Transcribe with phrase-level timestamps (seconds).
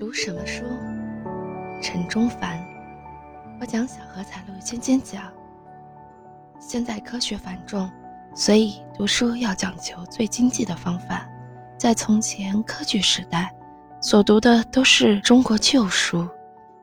[0.00, 0.62] 读什么书？
[1.82, 2.64] 陈中凡。
[3.60, 5.18] 我讲小荷才露尖尖角。
[6.60, 7.90] 现在科学繁重，
[8.32, 11.28] 所以读书要讲求最经济的方法。
[11.76, 13.52] 在从前科举时代，
[14.00, 16.24] 所读的都是中国旧书，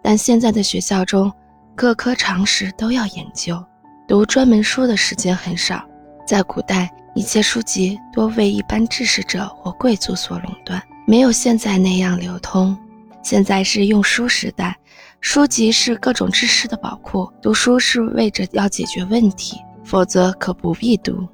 [0.04, 1.32] 但现在的学校中，
[1.74, 3.64] 各科常识都要研究，
[4.06, 5.82] 读专门书的时间很少。
[6.28, 12.78] 在古代，一切书籍多为一般知识者或贵族所垄断，没有现在那样流通。
[13.26, 14.78] 现在是用书时代，
[15.20, 17.28] 书籍是各种知识的宝库。
[17.42, 21.28] 读书是为着要解决问题，否则可不必读。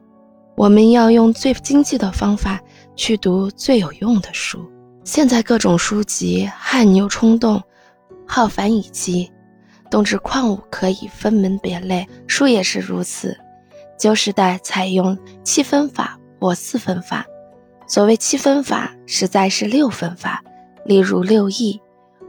[0.56, 2.62] 我们要用最经济的方法
[2.96, 4.66] 去读最有用的书。
[5.04, 7.62] 现在各种书籍汗牛充栋，
[8.26, 9.30] 浩繁以及，
[9.90, 13.38] 动之矿物可以分门别类，书也是如此。
[14.00, 17.26] 旧时代采用七分法或四分法，
[17.86, 20.42] 所谓七分法，实在是六分法，
[20.86, 21.80] 例如六艺。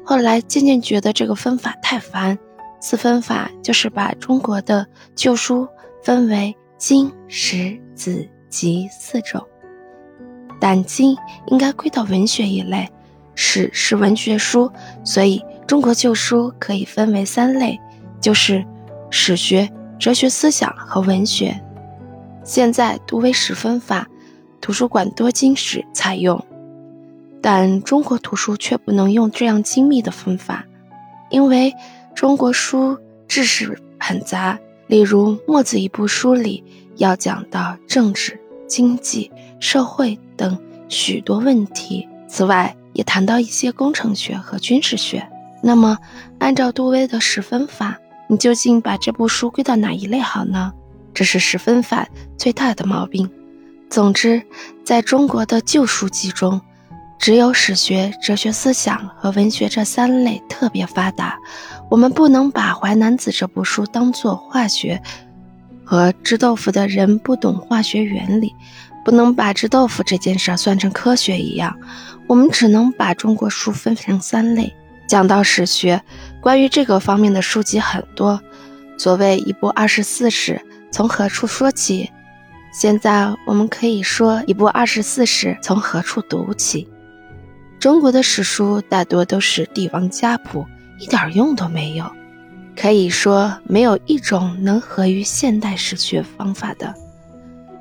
[0.04, 2.38] 后来渐渐觉得这个分法太烦，
[2.80, 5.68] 四分法就是把中国的旧书
[6.02, 7.80] 分为经、史。
[7.94, 9.40] 子集四种，
[10.60, 12.88] 但经应该归到文学一类，
[13.36, 14.72] 史是文学书，
[15.04, 17.78] 所以中国旧书可以分为三类，
[18.20, 18.64] 就是
[19.08, 21.62] 史学、哲学思想和文学。
[22.42, 24.08] 现在读为史分法，
[24.60, 26.44] 图书馆多经史采用，
[27.42, 30.64] 但中国图书却不能用这样精密的分法，
[31.28, 31.74] 因为
[32.14, 32.96] 中国书
[33.28, 36.64] 知识很杂，例如墨子一部书里。
[36.98, 40.58] 要讲到政治、经济、社会等
[40.90, 45.26] 许多问题，此外也谈到一些工程学和军事学。
[45.62, 45.98] 那么，
[46.38, 47.98] 按照杜威的十分法，
[48.28, 50.70] 你究竟把这部书归到哪一类好呢？
[51.14, 53.28] 这是十分法最大的毛病。
[53.88, 54.42] 总之，
[54.84, 56.60] 在中国的旧书籍中，
[57.22, 61.38] 只有史学、哲学思想和文学这三类特别发达。
[61.88, 65.00] 我们不能把《淮南子》这部书当作化学。
[65.84, 68.52] 和制豆腐的人不懂化学原理，
[69.04, 71.78] 不能把制豆腐这件事算成科学一样。
[72.26, 74.74] 我们只能把中国书分成三类。
[75.06, 76.02] 讲到史学，
[76.40, 78.40] 关于这个方面的书籍很多。
[78.98, 82.10] 所谓一部二十四史，从何处说起？
[82.72, 86.88] 现在我们可以说一部二十四史从何处读起？
[87.82, 90.64] 中国的史书大多都是帝王家谱，
[91.00, 92.08] 一点用都没有。
[92.76, 96.94] 可以说，没有一种能合于现代史学方法的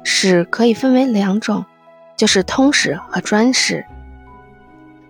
[0.04, 1.64] 史，可以分为两种，
[2.18, 3.86] 就是通史和专史。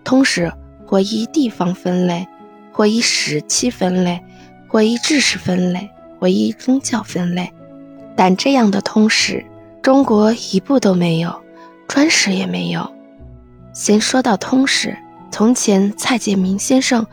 [0.04, 0.52] 通史
[0.86, 2.28] 或依地方分类，
[2.74, 4.22] 或依时期分类，
[4.68, 7.50] 或依知识分类，或依宗教分类。
[8.18, 9.46] 但这样的通史，
[9.82, 11.42] 中国一部都没有，
[11.88, 12.94] 专史也没有。
[13.74, 14.98] 先说到通史，
[15.32, 17.06] 从前蔡介明先生。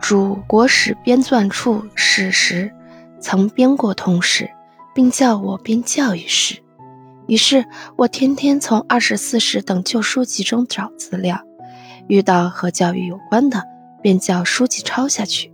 [0.00, 2.72] 主国史编纂处史时，
[3.20, 4.50] 曾编过通史，
[4.94, 6.62] 并叫我编教育史。
[7.26, 7.66] 于是
[7.96, 11.42] 我天天从二十四史等旧书籍中找资料，
[12.08, 13.62] 遇到和教育有关的，
[14.02, 15.52] 便叫书记抄下去。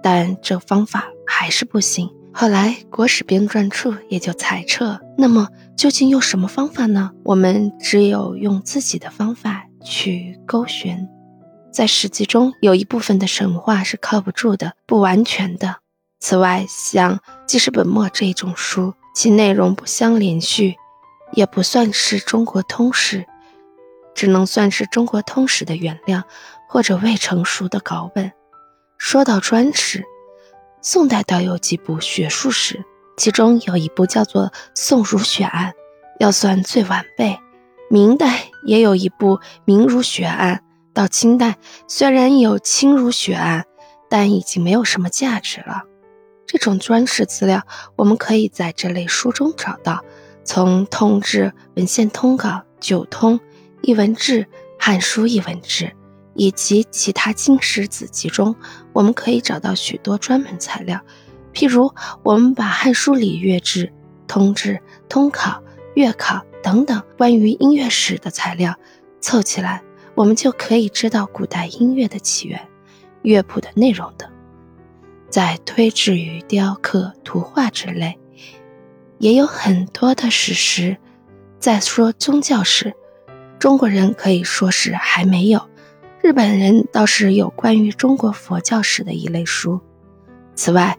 [0.00, 2.08] 但这方法还是不行。
[2.32, 5.00] 后来国史编纂处也就裁撤。
[5.18, 7.10] 那么究竟用什么方法呢？
[7.24, 11.08] 我们只有用自己的方法去勾选。
[11.72, 15.76] 在史记中有一部分的神话是靠不住的、不完全的。
[16.20, 17.16] 此外，像
[17.46, 20.76] 《记事本末》这种书，其内容不相连续，
[21.32, 23.26] 也不算是中国通史，
[24.14, 26.22] 只能算是中国通史的原料
[26.68, 28.30] 或者未成熟的稿本。
[28.98, 30.04] 说到专史，
[30.80, 32.84] 宋代倒有几部学术史，
[33.16, 35.72] 其中有一部叫做《宋儒学案》，
[36.20, 37.36] 要算最晚辈。
[37.92, 39.36] 明代也有一部
[39.66, 40.56] 《明儒学案》。
[40.94, 43.66] 到清代，虽然有清儒学案，
[44.08, 45.82] 但已经没有什么价值了。
[46.46, 47.66] 这种专史资料，
[47.96, 50.02] 我们可以在这类书中找到。
[50.42, 51.44] 从《通志》
[51.76, 52.48] 《文献通稿》
[52.80, 53.38] 《九通》
[53.82, 54.40] 《艺文志》
[54.78, 55.84] 《汉书艺文志》
[56.34, 58.56] 以及其他经史子集中，
[58.94, 60.98] 我们可以找到许多专门材料。
[61.52, 61.92] 譬如，
[62.22, 63.86] 我们把《汉书》里乐志》
[64.26, 64.74] 《通志》
[65.10, 65.50] 《通考》
[65.94, 68.76] 《月考》等等关于音乐史的材料
[69.20, 69.82] 凑起来。
[70.14, 72.68] 我们就可以知道古代音乐的起源、
[73.22, 74.30] 乐谱的内容等。
[75.30, 78.18] 再推至于雕刻、图画之类，
[79.16, 80.98] 也有很多的史实。
[81.58, 82.92] 再说宗教史，
[83.58, 85.66] 中国人可以说是还没有，
[86.20, 89.80] 日本人倒是有关于中国佛教史的一类书。
[90.54, 90.98] 此外，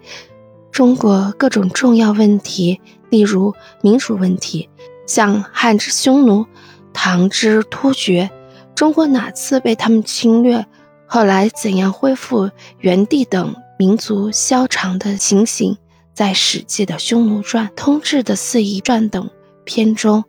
[0.72, 2.82] 中国各种重要问题，
[3.12, 4.70] 例如民主问题，
[5.06, 6.46] 像汉之匈奴、
[6.94, 8.30] 唐之突厥。
[8.76, 10.66] 中国哪次被他们侵略？
[11.06, 15.78] 后来怎样恢复原地等民族消长的情形，
[16.14, 19.30] 在《史记》的《匈奴传》《通志》的《四夷传》等
[19.64, 20.24] 篇中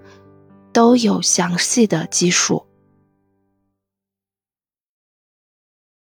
[0.73, 2.67] 都有详细的记述。